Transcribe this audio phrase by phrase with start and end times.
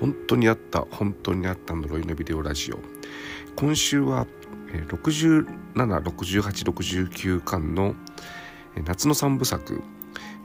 [0.00, 2.78] 本当にあった本当にあった呪いのビデオラジオ。
[3.56, 4.26] 今週は
[4.88, 7.94] 676869巻の
[8.84, 9.82] 夏の三部作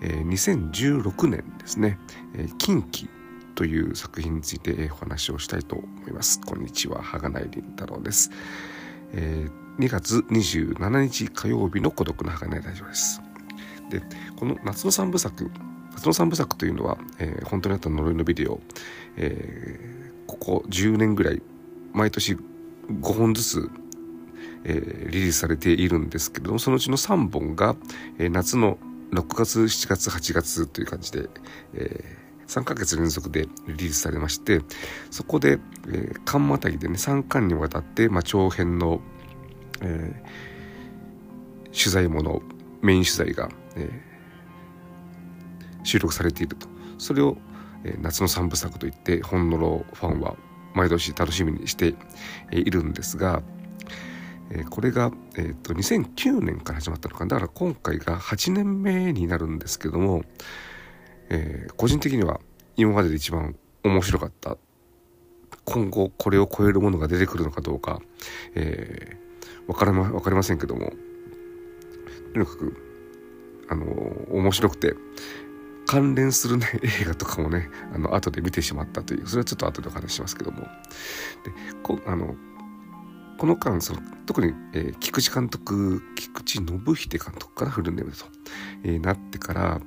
[0.01, 1.97] 2016年ですね
[2.59, 3.09] 「近畿」
[3.55, 6.39] という作品についてお話をしたいと思います。
[6.41, 8.29] こんにちは羽賀内凛太郎です、
[9.11, 9.49] 2
[9.89, 13.19] 月27日火曜日の孤独の羽賀内ラジオです。
[13.89, 14.03] で
[14.35, 15.49] この夏の三部作
[15.99, 18.61] 夏の三部作というのは、えー、本当にあった呪いのビデオ、
[19.17, 21.41] えー、ここ10年ぐらい
[21.93, 23.69] 毎年5本ずつ、
[24.63, 27.75] えー、リリースされているんですけれどもそのうちの3本が、
[28.17, 28.77] えー、夏の
[29.11, 31.27] 6月7月8月という感じで、
[31.73, 34.61] えー、3ヶ月連続でリリースされまして
[35.11, 39.01] そこで、えー、巻またぎでね3巻にわたって、まあ、長編の、
[39.81, 42.41] えー、取材もの
[42.81, 44.08] メイン取材が、えー
[45.83, 46.67] 収録されていると。
[46.97, 47.37] それを、
[47.83, 50.35] え、夏の三部作といって本のろファンは
[50.73, 51.95] 毎年楽しみにして
[52.51, 53.41] いるんですが、
[54.51, 57.29] え、これが、えーと、2009年から始まったのかな。
[57.29, 60.23] だから今回が8年目になるんですけども、
[61.29, 62.39] え、個人的には
[62.75, 64.57] 今までで一番面白かった
[65.65, 67.99] 今後これを超えるものが出てくるのかどうか、
[68.55, 70.91] えー、分かま分かりませんけども
[72.33, 72.89] とにかく
[73.69, 73.85] あの
[74.31, 74.95] 面白くて、
[75.89, 76.67] 関連するね、
[77.01, 80.61] 映画とかもね、あの、後で見てしまったという、それはちょっと後でお話しますけども。
[80.61, 80.67] で、
[81.81, 82.35] こあの、
[83.39, 88.25] この間、その、特に、えー、菊池監督、菊池信秀監督からフルネームと、
[88.83, 89.81] えー、なってから、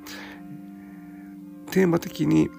[1.70, 2.50] テーマ的に、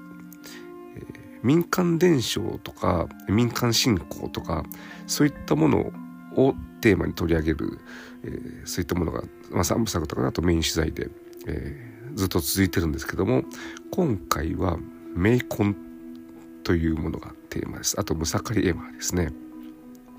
[0.95, 4.63] えー、民間伝承とか、民間信仰とか、
[5.05, 5.91] そういったもの
[6.37, 7.79] をテーマに取り上げる、
[8.23, 11.09] えー、そういったものが、まあ、3部作とかだとメイン取材で、
[11.45, 13.43] えーずっと続いてるんですけども
[13.91, 14.77] 今回は
[15.15, 15.75] メイコン
[16.63, 17.99] というものがテーマです。
[17.99, 19.31] あとムサカリエマですね。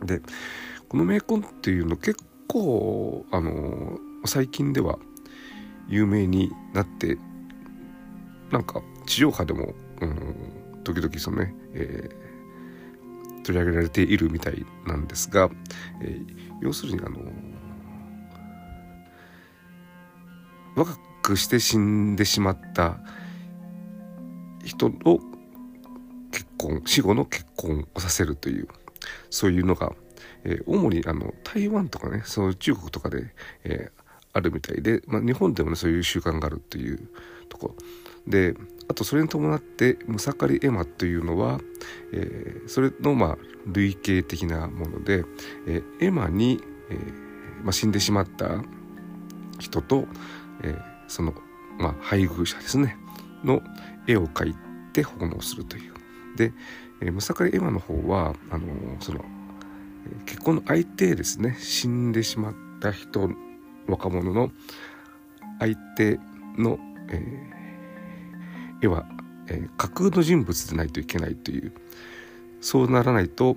[0.05, 0.21] で
[0.89, 4.99] このメイコンっていうの結構あの最近では
[5.89, 7.19] 有名になって
[8.51, 15.51] なんか地上波でも、うん、時々そのね、えー、取り上げられているみたいなんですが、
[16.03, 16.27] えー、
[16.61, 17.19] 要するにあの
[20.77, 22.99] 若くして死んでしまった
[24.63, 25.19] 人の
[26.31, 28.69] 結婚死後の結婚をさせるという
[29.31, 29.93] そういうのが、
[30.45, 33.33] えー、主にあの台湾とかねその中国とかで、
[33.65, 34.03] えー、
[34.35, 37.09] あるみたいで、まあ、日本でもねそういう習慣があるという
[37.49, 37.75] とこ。
[38.27, 38.55] で
[38.89, 41.61] あとそれに伴ってムサカリエマというのは、
[42.13, 45.25] えー、それのまあ類型的なもので、
[45.67, 46.61] えー、エマに、
[46.91, 48.63] えーまあ、死んでしまった
[49.59, 50.07] 人と、
[50.63, 51.33] えー、その、
[51.79, 52.97] まあ、配偶者ですね
[53.45, 53.63] の
[54.09, 54.55] 絵を描い
[54.93, 55.93] て奉納するという。
[56.37, 56.53] で、
[57.01, 59.25] えー、ムサカリエマの方はあのー、その
[60.27, 63.31] 結婚の相手ですね死んでしまった人
[63.87, 64.51] 若者の
[65.61, 66.19] 相手
[66.59, 66.81] の、
[67.11, 69.07] えー、絵は、
[69.47, 71.73] えー、架空の人物でないといけないという
[72.61, 73.57] そうならないと、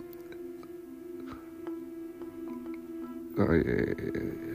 [3.39, 4.46] えー、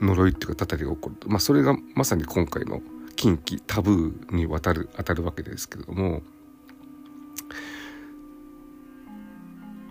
[0.00, 2.80] 呪いっていうかたたりが起こるまあそれがまさに今回の
[3.16, 6.20] 近畿タブーにわたる当たるわけですけれども、ま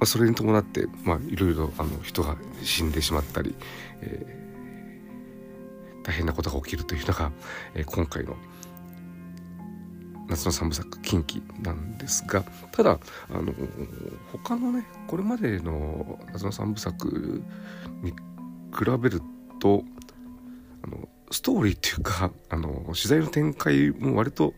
[0.02, 3.56] あ、それに伴ってまあいろいろあの人が死んでしまったり、
[4.02, 7.32] えー、大変なことが起きるというのが、
[7.76, 8.36] えー、今回の
[10.28, 12.44] 夏の三部作近畿なんですが。
[12.72, 13.00] ただ
[13.30, 13.54] あの
[14.32, 17.44] 他のねこれまでの夏の三部作
[18.02, 19.22] に比べる
[19.60, 19.84] と
[20.84, 24.54] あのストーリーっていうか あの取材の展開も割と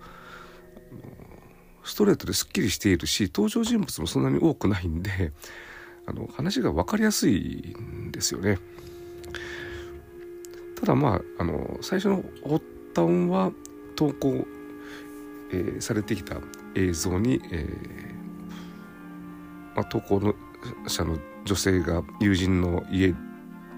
[1.84, 5.32] ストレートですっきりしているし登場人物もそんなに多くないんで
[6.06, 8.60] あの話が分かりやすいんですよね。
[10.80, 13.52] ただまああの最初の発端は
[13.96, 14.46] 投稿、
[15.52, 16.38] えー、されてきた
[16.76, 20.34] 映像に、えーまあ、投稿の
[20.88, 23.14] 者の女性が友人の家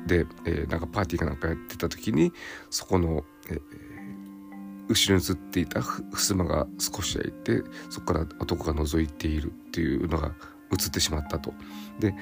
[0.08, 2.34] で、えー、なんかパーティーかなんかやってた時に
[2.70, 3.60] そこの、えー、
[4.90, 10.34] 後ろに映っていた襖が少し開いてそこから男が覗いているっていうのが
[10.72, 11.54] 映ってしまったと。
[12.00, 12.14] で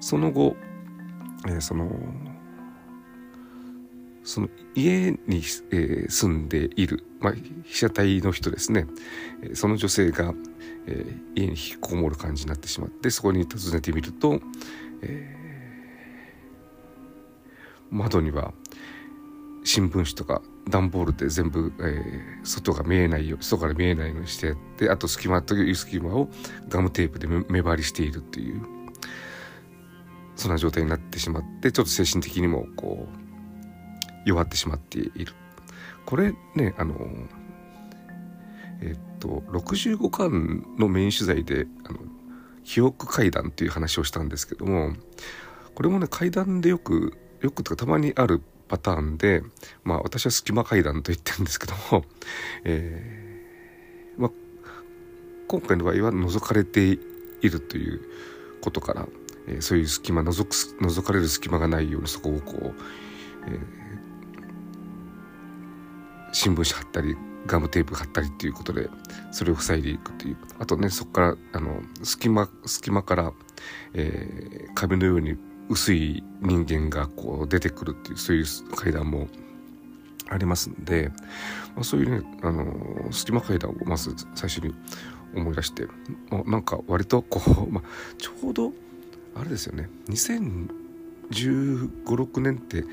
[0.00, 0.56] その後、
[1.46, 1.90] えー、その
[4.22, 5.18] その家に、
[5.70, 7.34] えー、住んでいる、まあ、
[7.64, 8.86] 被写体の人ですね、
[9.42, 10.34] えー、その女性が、
[10.86, 14.40] えー、家に引きこもる感じになってしまってそこに訪ねてみると、
[15.02, 15.39] えー
[17.90, 18.52] 窓には
[19.64, 26.28] 新聞紙とか段ボールで全部、えー、外が見えないよ外から見えないようにしてやってあと隙間という隙間を
[26.68, 28.62] ガムテープで目張りしているっていう
[30.36, 33.20] そんな状態になってしまってちょっと精神的にもこう
[34.24, 35.34] 弱ってしまっている。
[36.06, 36.94] これねあの
[38.80, 41.98] えっと65巻のメイン取材であの
[42.64, 44.92] 記憶階段っていう話をしたんですけども
[45.74, 49.42] これもね階段でよくよくとかたまにあるパターンで
[49.82, 52.04] まあ私は隙間階段と言ってるんですけども、
[52.64, 54.30] えーまあ、
[55.48, 56.98] 今回の場合は覗かれてい
[57.42, 58.00] るという
[58.60, 59.08] ことから、
[59.48, 60.50] えー、そういう隙間覗く
[60.84, 62.74] 覗かれる隙間がないようにそこをこう、
[63.48, 63.58] えー、
[66.32, 67.16] 新聞紙貼ったり
[67.46, 68.88] ガムテープ貼ったりっていうことで
[69.32, 70.36] それを塞いでいくっていう。
[70.58, 73.32] あとねそこからあの隙間隙間から、
[73.94, 75.36] えー、壁のように
[75.70, 78.44] 薄い人間がこう出てくるっていうそういう
[78.74, 79.28] 階段も
[80.28, 81.10] ありますんで、
[81.76, 84.74] まあ、そういうねあの隙間階段をまず最初に
[85.34, 85.86] 思い出して、
[86.28, 87.84] まあ、なんか割とこう、 まあ、
[88.18, 88.72] ちょうど
[89.36, 89.88] あれですよね。
[90.08, 90.68] 2 0
[91.30, 92.84] 1 5 6年って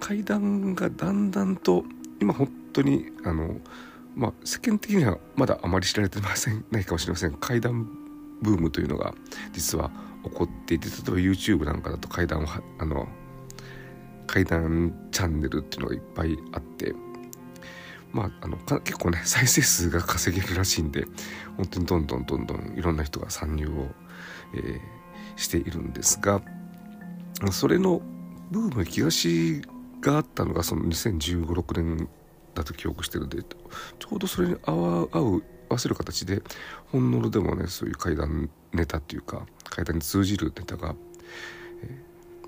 [0.00, 1.84] 階段がだんだんと
[2.20, 3.60] 今本当にあの
[4.16, 7.34] まあ世間的にはまだあまり知られてませんないかもしれません。
[7.34, 7.86] 階段
[8.40, 9.14] ブームというのが
[9.52, 9.90] 実は
[10.28, 12.46] 起こっていて例えば YouTube なんかだと階段を
[12.78, 13.08] あの
[14.26, 16.94] 階段チャンネルっていうのがいっぱいあって
[18.12, 21.06] まああの結構ね 再生数が稼げるらしいんで
[21.56, 23.88] 本当にどんどんどんどんいろんな人が参入を、
[24.54, 24.80] えー、
[25.36, 26.42] しているんですが
[27.50, 28.02] それの
[28.50, 29.62] ブーム東
[30.00, 32.08] があったのがその201516年
[32.54, 35.42] だと記憶してるんでちょうどそれに合う合
[35.74, 36.42] わせる形で
[36.90, 40.94] 本物でもねそういう怪談ネタっていうか怪談に通じるネタが、
[41.82, 42.02] え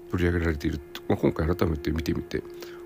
[0.08, 2.42] ー、取り上げられている、まあ、今回改めて見てみて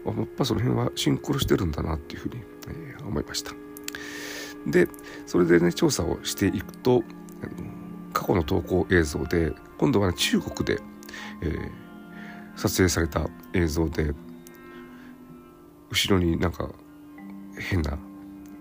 [0.07, 2.37] あやっぱその辺はシンクロしてるんだなっていうふうに、
[2.69, 3.53] えー、思いました。
[4.67, 4.89] で
[5.27, 7.03] それでね調査をしていくと
[8.13, 10.81] 過去の投稿映像で今度は、ね、中国で、
[11.43, 11.71] えー、
[12.57, 14.15] 撮影された映像で
[15.91, 16.71] 後ろになんか
[17.59, 17.99] 変な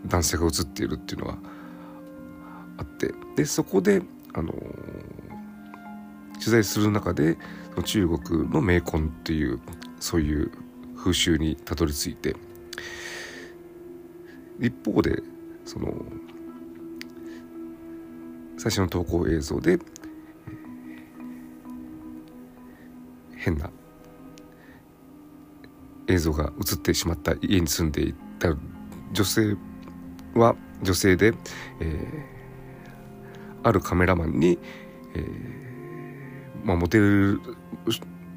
[0.06, 1.38] 男性が映っているっていうのが
[2.78, 4.02] あってでそこで
[4.34, 4.54] あの
[6.34, 7.38] 取材する中で
[7.86, 9.60] 中国の名婚っていう
[10.00, 10.52] そういう
[10.98, 12.36] 風習にたどり着いて
[14.60, 15.22] 一方で
[15.66, 15.94] その
[18.58, 19.80] 最初の投稿映像で
[23.38, 23.70] 変な
[26.08, 28.56] 映像が映ってしまった家に住んでいた
[29.12, 29.56] 女性
[30.36, 31.34] は女性で、
[31.80, 32.33] えー、
[33.64, 34.60] あるカメラマンに、
[35.16, 37.42] えー、まあ、モデル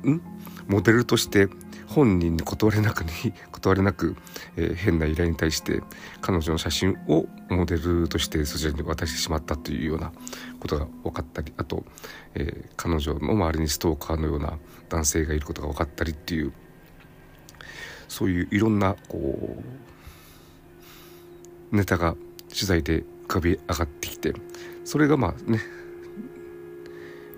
[0.04, 0.22] ん？
[0.68, 1.48] モデルとして
[1.86, 4.16] 本人に断れなくに 断れなく、
[4.56, 5.82] えー、変な依頼に対して
[6.20, 10.12] 彼女の写真をモデルとしてそちらに渡してしまったというような
[10.58, 11.84] ことが分かったりあと、
[12.34, 14.58] えー、彼女の周りにストーカーのような
[14.88, 16.52] 男性がいることが分かったりっていう
[18.08, 19.62] そういういろんなこ
[21.72, 22.16] うネタが
[22.48, 24.32] 取材で浮かび上がってきて
[24.86, 25.60] それがまあね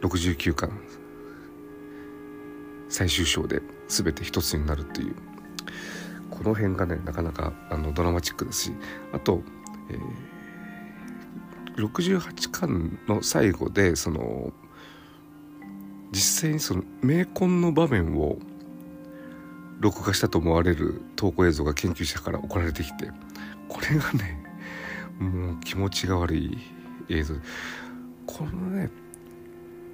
[0.03, 0.71] 69巻
[2.89, 5.17] 最終章で全て一つになるっていう。
[6.39, 8.73] この辺がねなかなかあのドラマチックだし
[9.13, 9.43] あと、
[9.91, 14.53] えー、68巻の最後でその
[16.13, 18.39] 実際にその名婚の場面を
[19.81, 23.11] 録画したと思われる投稿映像が研究者から送られてきて
[23.69, 24.45] これがね
[25.19, 26.78] もう気持ちが悪い。
[27.09, 27.35] 映像。
[28.27, 28.91] このね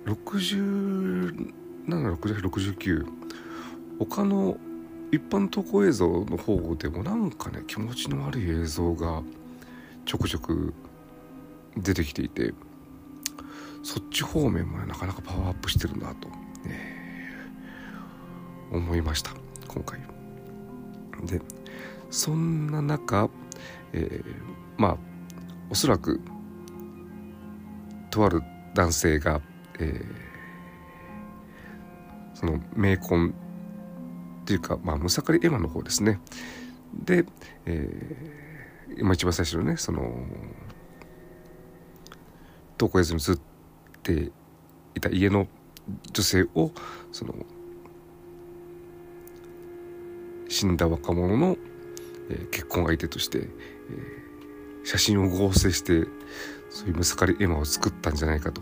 [0.07, 3.07] 676869
[3.99, 4.57] 他の
[5.13, 9.23] 一般投稿映像の方でもなんかね気持ちの悪い映像が
[10.05, 10.75] ちょくちょく
[11.77, 12.53] 出てきていて
[13.83, 16.29] そっち方面もなかなかパワーアップしてるなと、
[16.67, 19.31] えー、思いました
[19.69, 20.01] 今回。
[21.25, 21.41] で
[22.11, 23.31] そんな中、
[23.93, 24.35] えー、
[24.77, 24.97] まあ
[25.71, 26.21] おそらく
[28.15, 28.43] とある
[28.75, 29.41] 男性が、
[29.81, 33.35] えー、その名婚
[34.43, 36.21] っていうか、まあ、ムサカリエマの方ですね。
[36.95, 37.25] で、
[37.67, 40.15] えー、今一番最初のねその
[42.79, 43.39] 投稿映像に映っ
[44.05, 44.31] て
[44.95, 45.49] いた家の
[46.13, 46.71] 女性を
[47.11, 47.35] その
[50.49, 51.57] 死んだ若者の、
[52.31, 56.07] えー、結婚相手として、えー、写真を合成して
[56.75, 58.61] そういうムサカリエマを作ったんじゃないかと。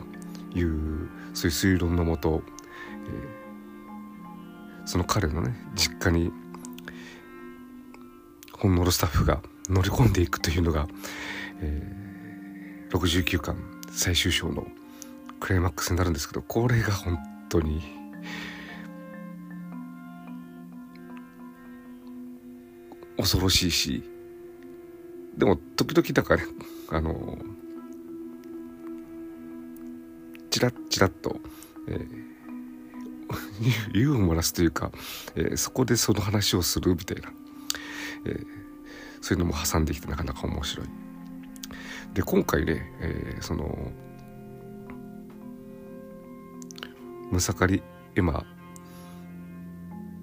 [0.54, 2.42] いうそういう推論のもと、
[3.06, 6.30] えー、その彼のね実家に、
[8.52, 10.86] 本能のスタッフが乗り込んでいくというのが、
[11.60, 13.56] えー、69巻
[13.90, 14.66] 最終章の
[15.40, 17.82] クライマックスになるんですけどこれが本当に
[23.16, 24.04] 恐ろしいし
[25.36, 26.48] でも時々だからね
[26.90, 27.36] あの
[30.62, 31.36] ラッチラッと、
[31.88, 34.92] えー、 ユーモラスというか、
[35.34, 37.32] えー、そこでその話をするみたいな、
[38.26, 38.46] えー、
[39.20, 40.86] そういうのも挟んできてなかなか面白い。
[42.14, 43.92] で今回ね、えー、その
[47.30, 47.82] ムサカリ
[48.14, 48.44] エマ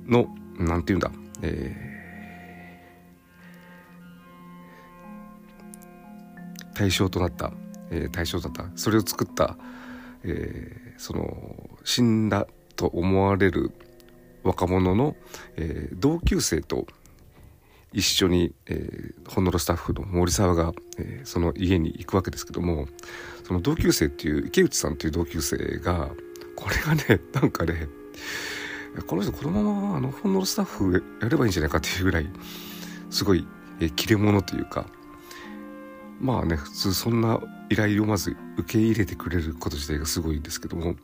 [0.08, 0.28] の
[0.58, 7.52] なんていうんだ、えー、対象となった、
[7.90, 9.58] えー、対象だったそれを作った、
[10.24, 13.72] えー、その死んだと思われる
[14.44, 15.16] 若者の、
[15.58, 16.88] えー、同級生と
[17.92, 22.88] 一緒に、えー、ホノロスタッフの森沢が、えー、その家に行くわけですけども
[23.46, 26.10] その同級生っていう池内さんという同級生が
[26.56, 27.88] これがね なんかね
[29.08, 32.30] この人このままあのホノロスタッフやればいいんじゃないかっていうぐらい
[33.10, 33.48] すごい、
[33.80, 34.86] えー、切れ者というか
[36.20, 40.96] まあね普通そんな依頼をまず受け入れてくれること自体がすごいんですけども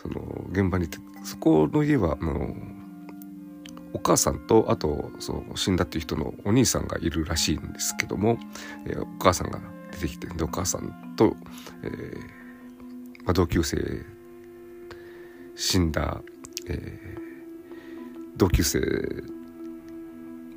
[0.00, 0.88] その現場に
[1.24, 2.54] そこの家はあの
[3.92, 8.38] お母さんとあとその死んだっていう人のお兄さんがいるらしいんですけども、
[8.86, 9.60] えー、お母さんが
[9.92, 11.34] 出てきてでお母さんと、
[11.82, 12.18] えー
[13.24, 14.04] まあ、同級生
[15.56, 16.20] 死んだ、
[16.68, 18.80] えー、同級生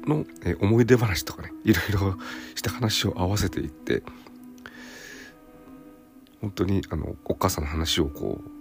[0.07, 2.17] の、え、思い出話とかねいろいろ
[2.55, 4.03] した話を合わせていって
[6.41, 8.51] 本当にあのお母さんの話をこう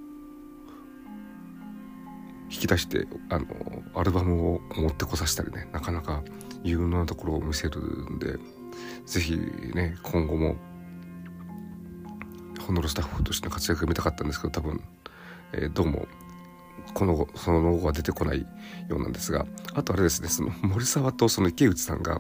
[2.52, 3.47] 引き出してあの
[3.94, 6.23] アルバムを持ってこさせたりねなかなか
[6.62, 7.80] 有能なところを見せる
[8.11, 8.38] んで
[9.06, 9.37] 是非
[9.75, 10.56] ね今後も
[12.66, 14.82] ホノルスタッフとしての活躍が見たかったんですけど多分、
[15.52, 16.06] えー、どうも
[16.95, 18.41] このその後は出てこない
[18.89, 22.19] ようなんですがあとあれですねその森沢とその池内さんが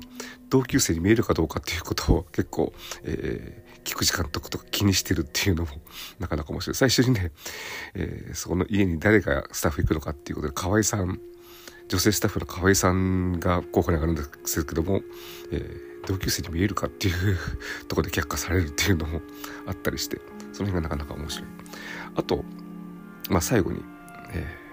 [0.48, 5.70] 同級生に見えるかどうかっていうことを結構、えー、菊池監督とか気にしてるっていうのも
[6.18, 6.74] なかなか面白い。
[6.74, 7.32] 最初にね、
[7.94, 11.20] えー、そこの家に誰がスタッフ行くのかっていうことで河合さん
[11.88, 15.02] 女性スタッフの河合さんが候補に上がるんですけども、
[15.50, 17.36] えー、同級生に見えるかっていう
[17.88, 19.20] ところで却下されるっていうのも
[19.66, 20.20] あったりして
[20.52, 21.48] その辺がなかなか面白い。
[22.14, 22.44] あと
[23.28, 23.82] まあ最後に、
[24.32, 24.70] えー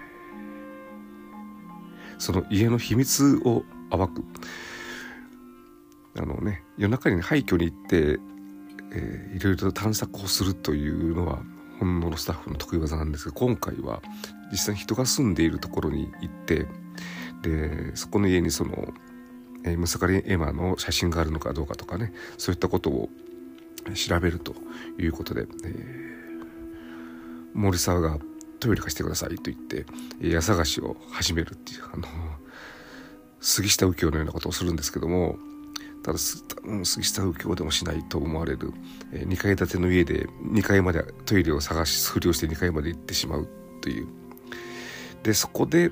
[2.19, 4.23] その家の秘密を暴く
[6.17, 8.19] あのね夜中に廃墟に行って、
[8.91, 11.39] えー、いろいろと探索をするというのは
[11.79, 14.01] 本能のスタッフの得意技なんですが今回は
[14.51, 16.67] 実際に人が住んでいるところに行って
[17.43, 18.93] でそこの家にその、
[19.63, 23.09] え、ムサカリエマの写真があるのかどうかとかねそういったことを
[23.93, 24.55] 調べると
[24.99, 26.47] いうことで、えー、
[27.53, 28.17] 森沢が
[28.59, 29.85] トイレ貸してくださいと言って
[30.21, 32.07] 家探しを始めるっていうあの
[33.39, 35.37] 杉下右京のようなことをするんですけども
[36.03, 38.71] ただ杉下右京でもしないと思われる
[39.11, 43.47] 2階建ての家で2階までトイレを探しふりをして2階まで行ってしまう
[43.81, 44.07] という。
[45.23, 45.91] でそこで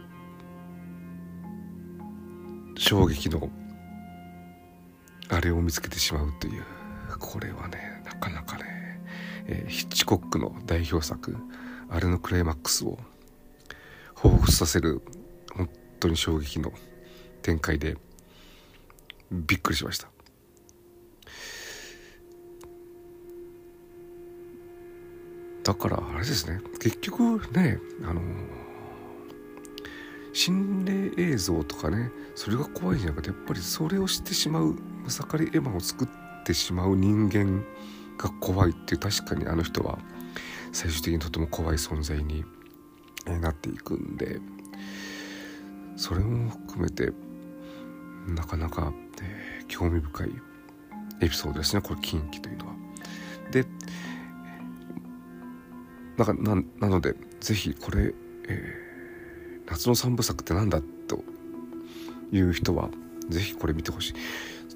[2.77, 3.49] 衝撃の
[5.29, 6.63] あれを見つけてしまうという。
[7.19, 8.63] これはねなかなかね、
[9.47, 11.37] え、ヒッチコックの代表作
[11.89, 12.97] あれのクライマックスを
[14.15, 15.01] 彷彿させる
[15.55, 16.71] 本当に衝撃の
[17.41, 17.97] 展開で
[19.31, 20.07] びっくりしました。
[25.63, 26.61] だからあれですね。
[26.79, 28.21] 結局ねあの
[30.33, 30.85] 心
[31.17, 36.07] 霊映像とかねそれが怖いんじゃなくてやっぱりそれを知ってしまうムサカリエマを作っ
[36.43, 37.63] てしまう人間
[38.17, 39.97] が怖いって確かにあの人は
[40.75, 42.43] 最終的にとても怖い存在に
[43.41, 44.41] なっていくんで
[45.95, 47.13] それも含めて
[48.27, 48.91] なかなか、
[49.21, 50.31] えー、興味深い
[51.21, 52.73] エピソードですねこれ近畿というのは。
[53.51, 53.65] で
[56.17, 58.13] なんかななので是非これ、
[58.49, 61.23] えー、夏の三部作って何だと
[62.33, 62.89] いう人は
[63.29, 64.13] 是非これ見てほしい。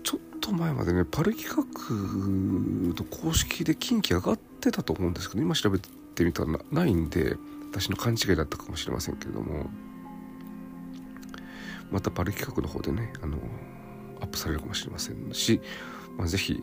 [0.01, 7.35] ちょっと前までねパル企画の公式で近畿上がってたと思うんですけど今調べてみたらないんで
[7.71, 9.69] 私の勘違いだったかもしれませんけれども
[11.91, 13.37] またパル企画の方でねあの
[14.21, 15.61] アップされるかもしれませんし、
[16.17, 16.61] まあ、ぜひ、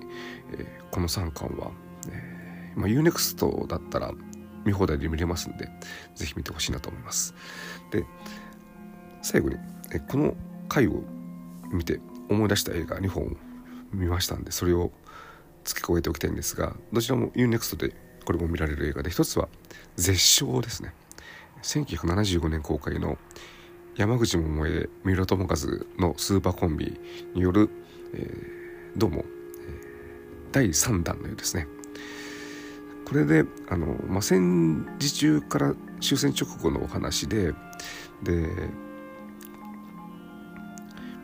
[0.52, 1.70] えー、この3巻は、
[2.10, 4.12] えーまあ、UNEXT だったら
[4.64, 5.68] 見放題で見れますんで
[6.14, 7.34] ぜひ見てほしいなと思います。
[7.90, 8.04] で
[9.22, 9.56] 最後に、
[9.90, 10.36] えこの
[10.68, 11.02] 回を
[11.72, 13.36] 見て思い出した映画2本
[13.92, 14.92] 見ましたんでそれを
[15.66, 17.94] 付け加えておきたいんですがどちらも UNEXT で
[18.24, 19.48] これも見られる映画で一つは
[19.96, 20.94] 「絶唱」ですね。
[21.62, 23.18] 1975年公開の
[23.96, 25.56] 山口百恵三浦友和
[25.98, 27.00] のスーパーコンビ
[27.34, 27.70] による、
[28.12, 31.66] えー、どうも、えー、第3弾のようですね。
[33.06, 37.52] これであの、まあ、戦時中から終戦直後のお話で
[38.22, 38.48] で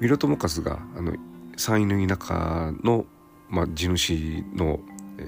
[0.00, 1.14] 三浦友和があの
[1.56, 3.04] 山陰の田舎の、
[3.52, 4.80] まあ、地主の、
[5.18, 5.23] え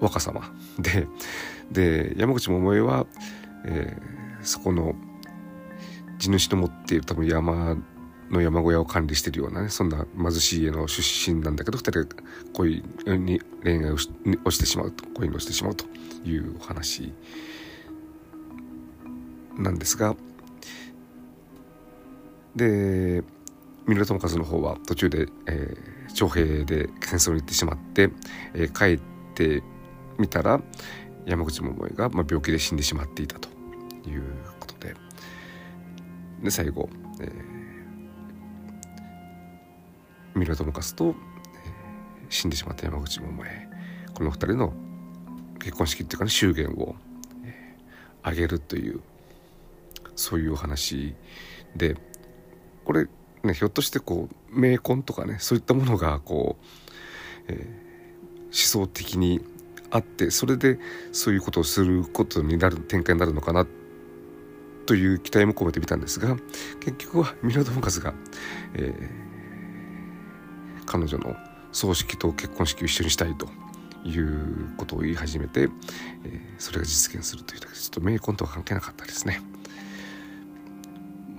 [0.00, 0.40] ー、若様。
[0.80, 1.06] で
[1.70, 3.06] で山口百恵は、
[3.64, 4.96] えー、そこの
[6.18, 7.76] 地主の持っている多分山
[8.30, 12.22] の山小屋を管理してるようなねそんな貧しい家の出身なんだけど2人が
[12.54, 12.82] 恋
[13.18, 14.10] に恋愛をし
[14.44, 15.84] をしてしまうと恋に落ちてしまうと
[16.24, 17.12] いうお話
[19.56, 20.16] なんですが
[22.56, 23.22] で
[23.86, 28.10] 三浦友和の方は途中で、えー、徴兵で戦争に行ってしまって、
[28.54, 29.62] えー、帰って
[30.18, 30.60] みたら
[31.26, 33.48] 山口百恵が、まあ、病気で死んでしまっていたと
[34.08, 34.22] いう
[34.58, 34.94] ことで。
[36.42, 36.88] で最後、
[37.20, 37.30] えー、
[40.34, 41.14] 三浦友和と、えー、
[42.28, 43.68] 死んでしまった山口百恵。
[44.14, 44.72] この二人の
[45.58, 46.96] 結婚式っていうかね祝言を、
[47.44, 49.00] えー、げるという
[50.16, 51.14] そういうお話
[51.76, 51.96] で
[52.84, 53.06] これ
[53.44, 56.64] ねひょっとしてこう名婚とかねそういったものがこう、
[57.48, 57.58] えー、
[58.46, 59.40] 思想的に
[59.90, 60.78] あってそれで
[61.12, 63.66] そういうことをすることになる展開になるのかな
[64.86, 66.36] という期待も込めてみたんですが
[66.80, 68.14] 結局はミラド・フォカスが、
[68.74, 71.36] えー、彼女の
[71.72, 73.48] 葬式と結婚式を一緒にしたいと
[74.04, 75.68] いうことを言い始めて、えー、
[76.58, 79.42] それが実現するというだけでちょっと名婚とは関係なかったですね。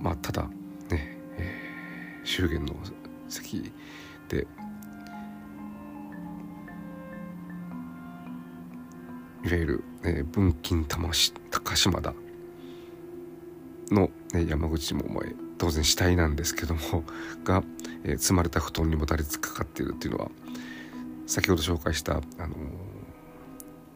[0.00, 0.48] まあただ、
[2.32, 2.74] 祝言の
[3.28, 3.70] 席
[4.30, 4.46] で
[9.44, 12.14] いわゆる、えー、文金玉し高島田
[13.90, 17.04] の、ね、山口百恵当然死体なんですけども
[17.44, 17.62] が、
[18.04, 20.30] えー、積まれた布団にもたれつかかっているっていうのは
[21.26, 22.56] 先ほど紹介した、あの、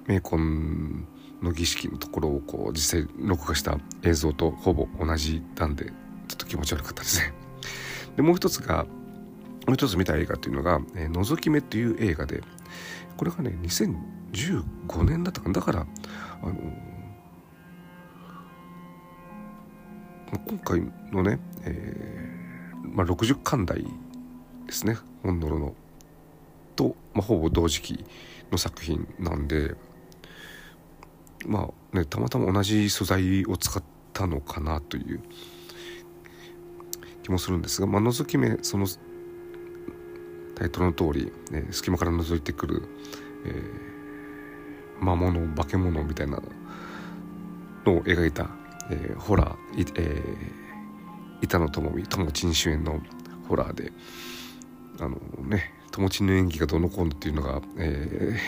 [0.07, 1.07] 名婚
[1.43, 5.93] の儀式のところをこう実際録画した映像とほぼ同じなんでちょ
[6.35, 7.46] っと気持ち悪かったですね。
[8.17, 8.85] でもう一つが
[9.67, 12.43] もう一つ見た映画というのが「えー、覗き目」っていう映画で
[13.17, 15.55] これがね2015年だったかな。
[15.55, 15.87] だから
[16.43, 16.55] あの
[20.49, 23.85] 今回のね、えーまあ、60巻台
[24.67, 24.97] ですね。
[25.23, 25.75] 本ノロの
[26.75, 28.05] と、まあ、ほぼ同時期
[28.51, 29.75] の作品なんで
[31.47, 35.21] まあねたまたま同じ素材を使ったのかなという。
[37.27, 38.87] 気もするんですが、まあ、覗き目その
[40.55, 42.89] タイトルの通り、ね、隙間から覗いてくる、
[43.45, 46.41] えー、魔物化け物みたいな
[47.85, 48.49] のを描いた、
[48.91, 53.01] えー、ホラー、えー、板野友美友珍主演の
[53.49, 53.93] ホラーで
[55.01, 55.17] あの
[55.49, 58.39] ね友珍の演技がどのこうのっていうのが、え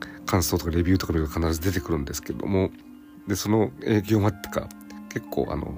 [0.00, 2.70] ー、感想とかレビューとかで必ず出てくるんですけども
[3.26, 4.68] でその影響もあってか
[5.12, 5.74] 結構あの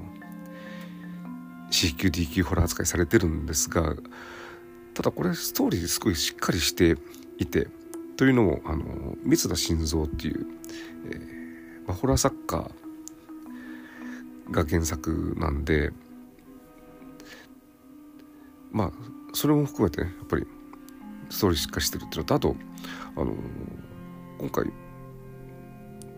[1.70, 3.94] C 級 D 級ホラー扱いされてるんですが
[4.94, 6.96] ただこれストーリーすごいしっかりして
[7.38, 7.68] いて
[8.16, 8.84] というのもあの
[9.24, 10.46] 三田心臓っていう、
[11.10, 12.70] えーまあ、ホラー作家
[14.50, 15.92] が原作なんで
[18.72, 18.92] まあ
[19.32, 20.46] それも含めてねやっぱり
[21.28, 22.56] ストーリーしっかりしてるっていうのとあと
[23.16, 23.34] あの
[24.38, 24.66] 今回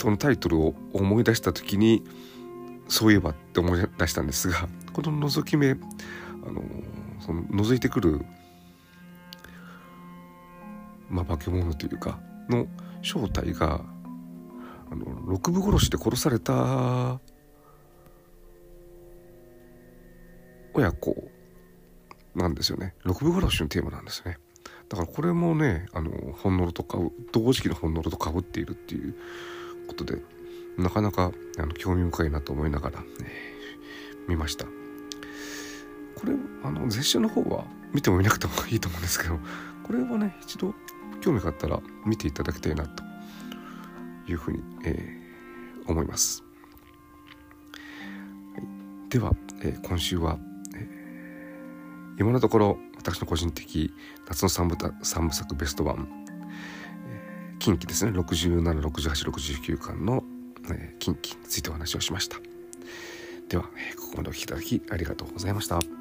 [0.01, 2.05] このタイトルを思い出した時に
[2.89, 5.75] そういえばって思い出したんですがこの覗き目あ
[6.51, 6.61] の
[7.21, 8.21] その覗いてくる
[11.09, 12.19] まあ、化け物というか
[12.51, 12.67] の
[13.01, 13.81] 正体が
[14.91, 17.21] あの六部殺しで殺された
[20.75, 21.31] 親子
[22.35, 22.95] なんですよね。
[23.05, 24.39] 六部殺しのテーマなんですね。
[24.89, 26.99] だからこれもねあの本物とか
[27.33, 29.15] 同時期の本物とかぶっているっていう
[29.87, 30.17] ことで
[30.77, 33.07] なかなかあの興味深いなと思いながら、ね、
[34.29, 34.78] 見ました。
[36.19, 39.39] これあの絶唱の方は見ても見なくてもいいと思うんですけど
[39.87, 40.75] これはね一度
[41.21, 43.03] 興味があったら見ていただきたいなと
[44.27, 46.43] いうふうに、えー、思います、
[48.55, 48.61] は
[49.07, 50.39] い、では、えー、今週は、
[50.77, 53.95] えー、今のところ私の個人的
[54.29, 56.09] 夏の三部三部作ベストワン、
[57.09, 58.13] えー、近畿ですね。
[58.13, 60.23] 676869巻の、
[60.71, 62.37] えー、近畿についてお話をしました。
[63.49, 65.98] では、えー、ここまでお聴きいただきありがとうございました。